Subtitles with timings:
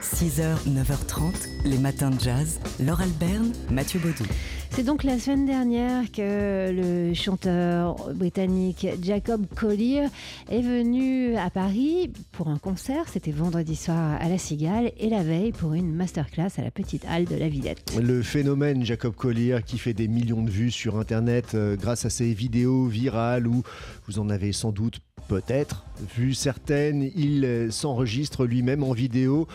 [0.00, 2.58] 6h, 9h30, les matins de jazz.
[2.80, 4.24] Laure Alberne, Mathieu Baudou.
[4.70, 10.06] C'est donc la semaine dernière que le chanteur britannique Jacob Collier
[10.48, 13.08] est venu à Paris pour un concert.
[13.12, 17.04] C'était vendredi soir à la Cigale et la veille pour une masterclass à la petite
[17.06, 17.94] halle de la Villette.
[18.00, 22.10] Le phénomène Jacob Collier qui fait des millions de vues sur Internet euh, grâce à
[22.10, 23.62] ses vidéos virales où
[24.06, 25.84] vous en avez sans doute peut-être
[26.16, 27.10] vu certaines.
[27.14, 29.46] Il euh, s'enregistre lui-même en vidéo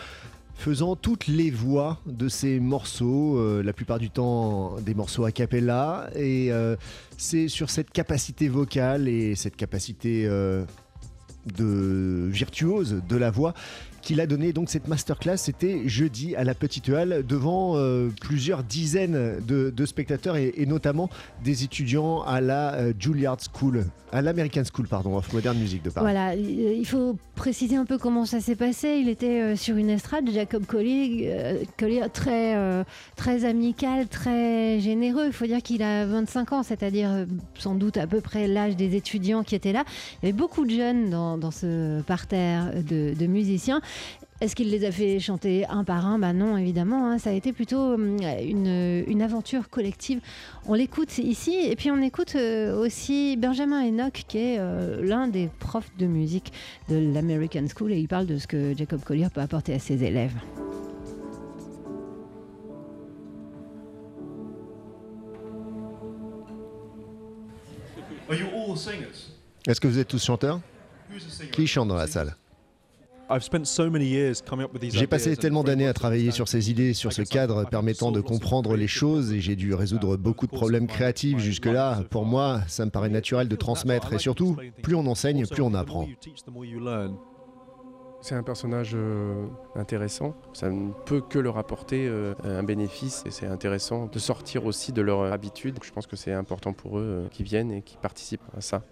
[0.56, 5.32] faisant toutes les voix de ces morceaux, euh, la plupart du temps des morceaux a
[5.32, 6.10] cappella.
[6.14, 6.76] Et euh,
[7.16, 10.64] c'est sur cette capacité vocale et cette capacité euh,
[11.56, 13.54] de virtuose de la voix
[14.06, 15.36] qu'il a donné donc cette masterclass.
[15.36, 21.10] C'était jeudi à la Petite Halle devant euh, plusieurs dizaines de, spectateurs et, notamment
[21.42, 25.90] des étudiants à la euh, Juilliard School, à l'American School pardon, of Modern Music de
[25.90, 26.04] Paris.
[26.04, 28.98] Voilà, il faut préciser un peu comment ça s'est passé.
[29.00, 32.84] Il était euh, sur une estrade, Jacob Collier, Collier très,
[33.16, 35.26] très amical, très généreux.
[35.26, 37.26] Il faut dire qu'il a 25 ans, c'est-à-dire
[37.58, 39.84] sans doute à peu près l'âge des étudiants qui étaient là.
[40.22, 43.80] Il y avait beaucoup de jeunes dans, dans ce parterre de, de musiciens.
[44.42, 46.18] Est-ce qu'il les a fait chanter un par un?
[46.18, 47.06] Bah non, évidemment.
[47.10, 47.18] hein.
[47.18, 50.20] Ça a été plutôt hum, une, une aventure collective.
[50.66, 55.26] On l'écoute ici et puis on écoute euh, aussi Benjamin Enoch, qui est euh, l'un
[55.26, 56.52] des profs de musique
[56.90, 60.04] de l'American School et il parle de ce que Jacob Collier peut apporter à ses
[60.04, 60.34] élèves.
[68.28, 69.30] Are you all singers?
[69.66, 70.60] Est-ce que vous êtes tous chanteurs?
[71.52, 72.36] Qui chante dans la salle
[73.28, 76.28] I've spent so many years coming up with these J'ai passé tellement d'années à travailler
[76.28, 79.74] and sur ces idées, sur ce cadre permettant de comprendre les choses et j'ai dû
[79.74, 82.02] résoudre beaucoup de problèmes créatifs jusque-là.
[82.10, 85.74] Pour moi, ça me paraît naturel de transmettre et surtout, plus on enseigne, plus on
[85.74, 86.06] apprend.
[88.20, 90.34] C'est un personnage euh, intéressant.
[90.52, 94.92] Ça ne peut que leur apporter euh, un bénéfice et c'est intéressant de sortir aussi
[94.92, 95.78] de leur habitude.
[95.82, 98.82] Je pense que c'est important pour eux euh, qui viennent et qui participent à ça.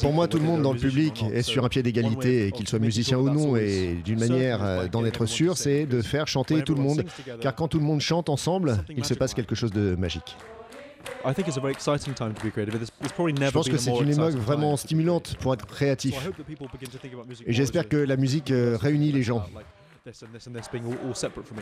[0.00, 2.78] Pour moi, tout le monde dans le public est sur un pied d'égalité, qu'il soit
[2.78, 6.82] musicien ou non, et d'une manière d'en être sûr, c'est de faire chanter tout le
[6.82, 7.04] monde,
[7.40, 10.36] car quand tout le monde chante ensemble, il se passe quelque chose de magique.
[13.02, 13.08] Je
[13.46, 16.16] Je pense que c'est une époque vraiment stimulante pour être créatif.
[17.46, 19.44] Et j'espère que la musique euh, réunit les gens.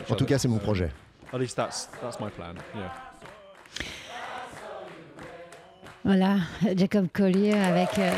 [0.09, 0.89] En tout cas, c'est mon projet.
[6.03, 6.35] Voilà,
[6.75, 8.11] Jacob Collier avec, euh,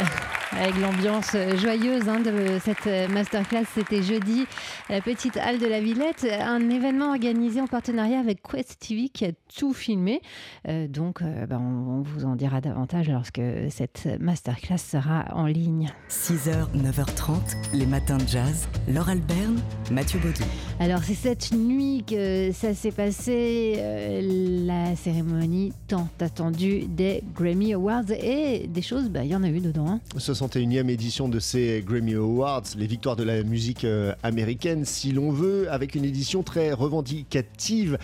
[0.59, 3.65] avec l'ambiance joyeuse hein, de cette masterclass.
[3.73, 4.45] C'était jeudi
[4.89, 9.09] à la petite halle de la Villette, un événement organisé en partenariat avec Quest TV
[9.09, 10.21] qui a tout filmé.
[10.67, 15.45] Euh, donc, euh, ben, on, on vous en dira davantage lorsque cette masterclass sera en
[15.45, 15.91] ligne.
[16.09, 17.33] 6h, 9h30,
[17.73, 18.67] les matins de jazz.
[18.87, 19.59] Laure Alberne,
[19.91, 20.43] Mathieu Baudou.
[20.79, 27.73] Alors, c'est cette nuit que ça s'est passé, euh, la cérémonie tant attendue des Grammy
[27.73, 29.87] Awards et des choses, ben, il y en a eu dedans.
[29.87, 29.99] hein.
[30.47, 35.31] 61e édition de ces Grammy Awards, les victoires de la musique euh, américaine, si l'on
[35.31, 37.97] veut, avec une édition très revendicative.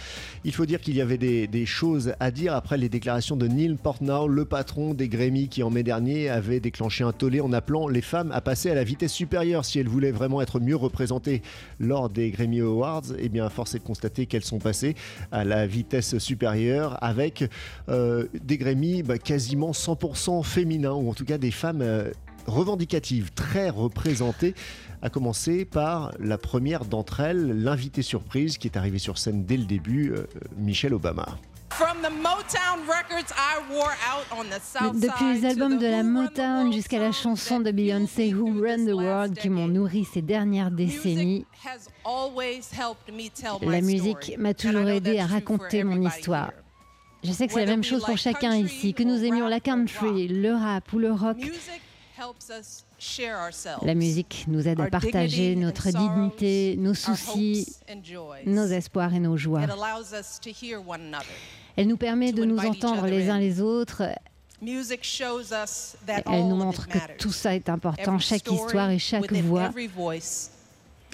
[0.44, 3.78] Il faut dire qu'il y avait des, choses à dire après les déclarations de Neil
[3.82, 7.88] Portnow, le patron des Grammy, qui en mai dernier avait déclenché un tollé en appelant
[7.88, 11.44] les femmes à passer à la vitesse supérieure si elles voulaient vraiment être mieux représentées
[11.80, 13.04] lors des Grammy Awards.
[13.20, 14.96] Eh bien, force est de constater qu'elles sont passées
[15.32, 17.48] à la vitesse supérieure avec
[17.90, 22.12] euh, des Grammy bah, quasiment 100% féminins, ou en tout cas des femmes euh,
[22.48, 24.56] revendicatives, très représentées,
[25.02, 29.58] à commencer par la première d'entre elles, l'invitée surprise qui est arrivée sur scène dès
[29.58, 31.38] le début, euh, Michelle Obama.
[31.72, 36.04] From the Motown records I wore out on the south Depuis les albums de la
[36.04, 40.70] Motown jusqu'à la chanson de Beyoncé Who Run the World qui m'ont nourri ces dernières
[40.70, 41.46] décennies.
[43.62, 46.52] La musique m'a toujours aidé à raconter mon histoire.
[47.24, 50.28] Je sais que c'est la même chose pour chacun ici, que nous aimions la country,
[50.28, 51.38] le rap ou le rock.
[53.84, 57.68] La musique nous aide à our partager notre dignité, nos our soucis,
[58.46, 59.62] nos espoirs et nos joies.
[61.76, 64.04] Elle nous permet de nous entendre les uns les autres.
[64.62, 68.92] Music shows us that Elle nous montre que tout ça est important, Every chaque histoire
[68.92, 70.52] et chaque voix, every voice,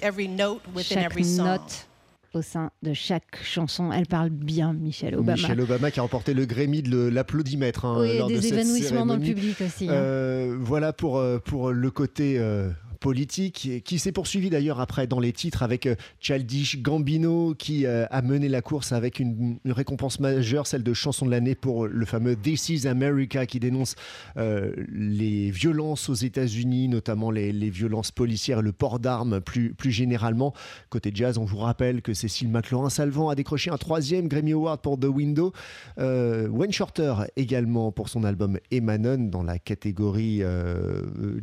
[0.02, 1.87] every note within chaque note
[2.34, 3.90] au sein de chaque chanson.
[3.92, 5.34] Elle parle bien, Michelle Obama.
[5.34, 9.06] Michelle Obama qui a remporté le Grammy de l'applaudimètre hein, oui, de des cette évanouissements
[9.06, 9.88] dans le public aussi.
[9.88, 9.92] hein.
[9.92, 15.20] Euh, voilà pour, euh, pour le côté euh, politique, qui s'est poursuivi d'ailleurs après dans
[15.20, 20.20] les titres avec euh, Childish Gambino, qui euh, a mené la course avec une, récompense
[20.20, 23.94] majeure, celle de chanson de l'année pour le fameux This is America, qui dénonce
[24.36, 29.90] euh, les violences aux États-Unis, notamment les, violences policières et le port d'armes plus, plus
[29.90, 30.54] généralement.
[30.88, 34.98] Côté jazz, on vous rappelle que Cécile McLaurin-Salvant a décroché un troisième Grammy Award pour
[34.98, 35.52] The Window.
[35.98, 40.42] Wayne Shorter également pour son album Emanon dans la catégorie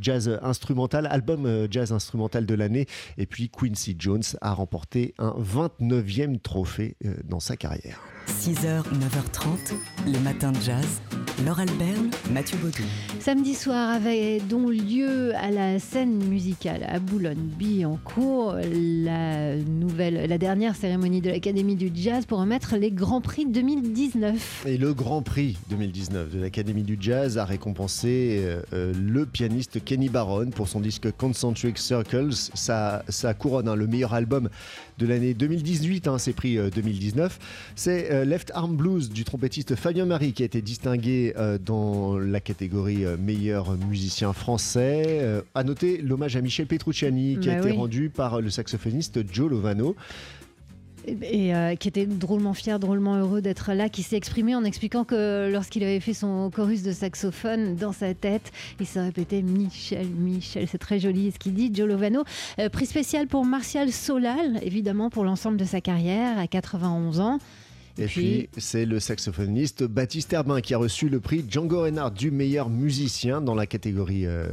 [0.02, 2.88] jazz instrumental, album jazz instrumental de l'année.
[3.18, 8.02] Et puis Quincy Jones a remporté un 29e trophée euh, dans sa carrière.
[8.28, 9.76] 6h, 9h30,
[10.08, 11.02] les matins de jazz.
[11.44, 11.98] Laure Albert,
[12.32, 12.84] Mathieu Baudou.
[13.20, 20.76] Samedi soir avait donc lieu à la scène musicale à Boulogne-Billancourt la nouvelle, la dernière
[20.76, 24.64] cérémonie de l'Académie du Jazz pour remettre les Grands Prix 2019.
[24.66, 29.84] Et le Grand Prix 2019 de l'Académie du Jazz a récompensé euh, euh, le pianiste
[29.84, 32.34] Kenny Barron pour son disque Concentric Circles.
[32.54, 34.50] Ça, ça couronne hein, le meilleur album
[35.00, 37.40] de l'année 2018, hein, c'est prix 2019.
[37.76, 42.40] C'est Left Arm Blues du trompettiste Fabien Marie qui a été distingué euh, dans la
[42.40, 45.04] catégorie euh, meilleur musicien français.
[45.08, 49.20] Euh, à noter l'hommage à Michel Petrucciani qui a bah été rendu par le saxophoniste
[49.32, 49.96] Joe Lovano
[51.08, 55.52] et qui était drôlement fier, drôlement heureux d'être là, qui s'est exprimé en expliquant que
[55.52, 60.68] lorsqu'il avait fait son chorus de saxophone dans sa tête, il se répétait Michel, Michel,
[60.68, 62.24] c'est très joli ce qu'il dit, Joe Lovano.
[62.72, 67.38] prix spécial pour Martial Solal, évidemment pour l'ensemble de sa carrière à 91 ans.
[67.98, 72.30] Et puis, c'est le saxophoniste Baptiste Herbin qui a reçu le prix Django Reinhardt du
[72.32, 74.48] meilleur musicien dans la catégorie euh,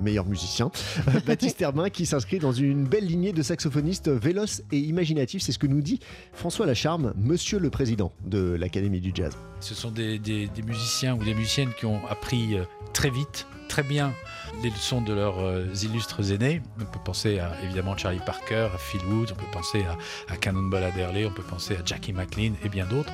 [0.00, 0.70] meilleur musicien.
[1.26, 5.42] Baptiste Herbin qui s'inscrit dans une belle lignée de saxophonistes véloces et imaginatifs.
[5.42, 6.00] C'est ce que nous dit
[6.32, 9.32] François Lacharme, monsieur le président de l'Académie du Jazz.
[9.60, 13.82] Ce sont des, des musiciens ou des musiciennes qui ont appris euh, très vite, très
[13.82, 14.12] bien
[14.62, 16.62] les leçons de leurs euh, illustres aînés.
[16.80, 19.84] On peut penser à évidemment Charlie Parker, à Phil Woods, on peut penser
[20.28, 23.12] à, Cannonball Adderley, on peut penser à Jackie McLean et bien d'autres.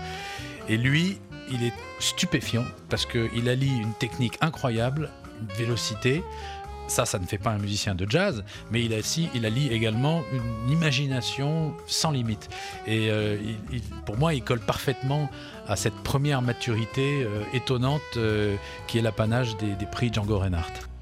[0.69, 1.19] Et lui,
[1.51, 5.11] il est stupéfiant parce qu'il allie une technique incroyable,
[5.41, 6.23] une vélocité.
[6.87, 10.23] Ça, ça ne fait pas un musicien de jazz, mais il, assis, il allie également
[10.33, 12.49] une imagination sans limite.
[12.87, 13.39] Et euh,
[14.05, 15.31] pour moi, il colle parfaitement
[15.67, 18.03] à cette première maturité euh, étonnante
[18.87, 20.94] qui est l'apanage des, des prix Django Reinhardt.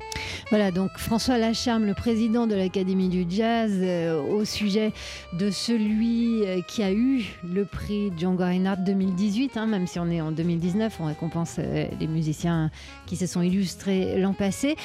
[0.53, 4.93] Voilà, donc François Lacharme, le président de l'Académie du Jazz, euh, au sujet
[5.33, 10.11] de celui euh, qui a eu le prix Django Reinhardt 2018, hein, même si on
[10.11, 12.71] est en 2019, on récompense euh, les musiciens
[13.07, 14.77] qui se sont illustrés l'an passé.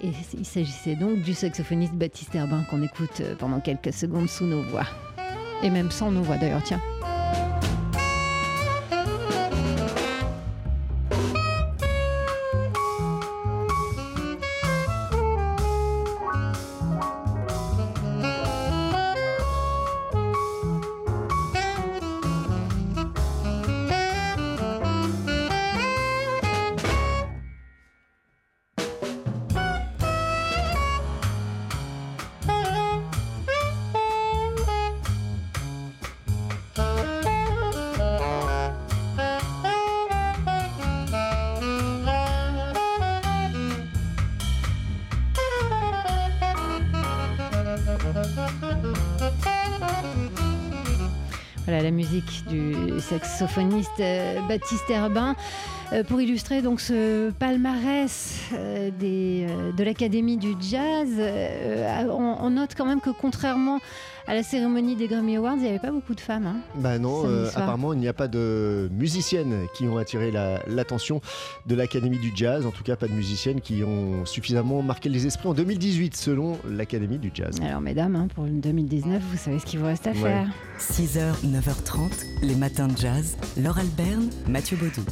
[0.00, 4.62] Et il s'agissait donc du saxophoniste Baptiste Herbin qu'on écoute pendant quelques secondes sous nos
[4.62, 4.86] voix.
[5.64, 6.80] Et même sans nos voix d'ailleurs, tiens.
[51.66, 55.34] Voilà la musique du saxophoniste euh, Baptiste Herbin.
[55.92, 59.46] Euh, pour illustrer donc ce palmarès euh, des,
[59.76, 61.08] de l'Académie du Jazz,
[62.10, 63.80] on, note quand même que contrairement
[64.28, 66.46] à la cérémonie des Grammy Awards, il n'y avait pas beaucoup de femmes.
[66.46, 70.32] Hein, bah non, apparemment il n'y a pas de musiciennes qui ont attiré
[70.66, 71.20] l'attention
[71.66, 75.26] de l'Académie du Jazz, en tout cas pas de musiciennes qui ont suffisamment marqué les
[75.26, 77.60] esprits en 2018 selon l'Académie du Jazz.
[77.62, 80.48] Alors mesdames, hein, pour 2019, vous savez ce qu'il vous reste à faire.
[80.78, 83.36] 6h, 9h30, les matins de jazz.
[83.56, 85.02] Laure Alberne, Mathieu Baudou.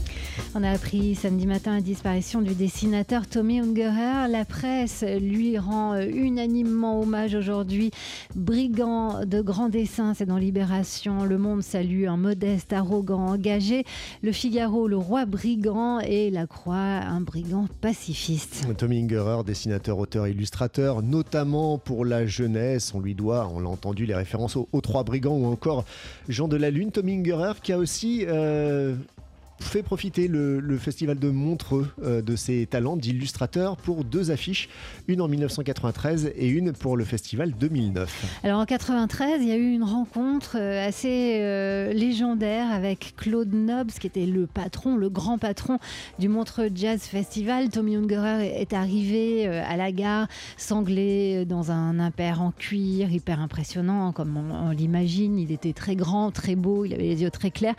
[0.55, 4.29] On a appris samedi matin la disparition du dessinateur Tommy Ungerer.
[4.31, 7.91] La presse lui rend euh, unanimement hommage aujourd'hui.
[8.35, 11.25] Brigand de grand dessin, c'est dans Libération.
[11.25, 13.85] Le Monde salue un modeste, arrogant, engagé.
[14.23, 16.01] Le Figaro, le roi brigand.
[16.01, 18.67] Et La Croix, un brigand pacifiste.
[18.79, 22.95] Tommy Ungerer, dessinateur, auteur, illustrateur, notamment pour la jeunesse.
[22.95, 25.85] On lui doit, on l'a entendu, les références aux, trois brigands ou encore
[26.29, 26.91] Jean de la Lune.
[26.91, 28.25] Tommy Ungerer qui a aussi.
[28.29, 28.95] Euh,
[29.61, 34.69] fait profiter le, festival de Montreux euh, de ses talents d'illustrateur pour deux affiches,
[35.09, 38.41] une en 1993 et une pour le festival 2009.
[38.43, 43.53] Alors en 93, il y a eu une rencontre euh, assez euh, légendaire avec Claude
[43.53, 45.79] Nobs, qui était le patron, le grand patron
[46.19, 47.69] du Montreux Jazz Festival.
[47.69, 54.13] Tommy Ungerer est arrivé à la gare, sanglé dans un impair en cuir, hyper impressionnant,
[54.13, 55.39] comme on, l'imagine.
[55.39, 57.75] Il était très grand, très beau, il avait les yeux très clairs.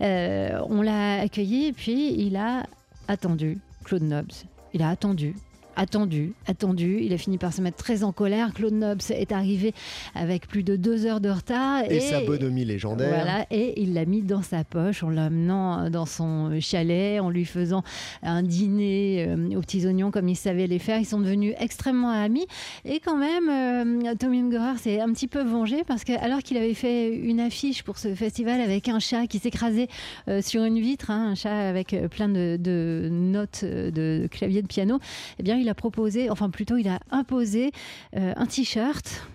[0.00, 2.66] on l'a accueilli et puis il a
[3.08, 4.44] attendu Claude Nobs.
[4.74, 5.34] Il a attendu
[5.78, 6.98] attendu, attendu.
[7.00, 8.52] Il a fini par se mettre très en colère.
[8.52, 9.72] Claude Nobs est arrivé
[10.14, 11.84] avec plus de deux heures de retard.
[11.88, 13.08] Et, sa bonhomie légendaire.
[13.08, 17.44] Voilà, et il l'a mis dans sa poche en l'amenant dans son chalet, en lui
[17.44, 17.84] faisant
[18.22, 20.98] un dîner euh, aux petits oignons comme il savait les faire.
[20.98, 22.46] Ils sont devenus extrêmement amis.
[22.84, 26.56] Et quand même, euh, Tommy Ungerer s'est un petit peu vengé parce que alors qu'il
[26.56, 29.88] avait fait une affiche pour ce festival avec un chat qui s'écrasait
[30.26, 34.66] euh, sur une vitre, hein, un chat avec plein de, de notes de clavier de
[34.66, 34.98] piano,
[35.38, 37.72] eh bien il il a proposé, enfin plutôt il a imposé
[38.16, 39.28] euh, un t-shirt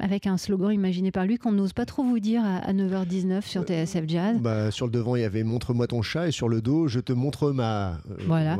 [0.00, 3.62] avec un slogan imaginé par lui qu'on n'ose pas trop vous dire à, 9h19 sur
[3.62, 4.38] euh, TSF Jazz.
[4.40, 7.00] Bah, sur le devant, il y avait Montre-moi ton chat et sur le dos, je
[7.00, 7.98] te montre ma.
[8.10, 8.56] Euh, voilà.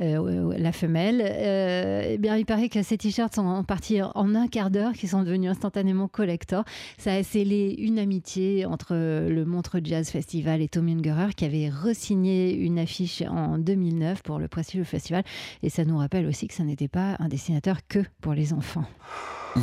[0.00, 1.20] Euh, la femelle.
[1.20, 5.22] eh bien, il paraît que ces t-shirts sont partis en un quart d'heure, qui sont
[5.22, 6.64] devenus instantanément collector.
[6.98, 11.68] Ça a scellé une amitié entre le Montre Jazz Festival et Tommy Ungerer qui avait
[11.68, 15.24] resigné une affiche en 2009 pour le prestigieux festival.
[15.62, 18.84] Et ça nous rappelle aussi que ça n'était pas un dessinateur que pour les enfants.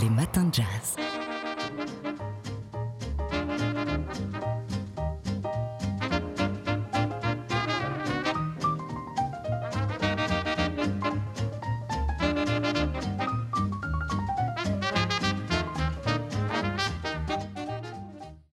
[0.02, 1.25] Les matins de jazz.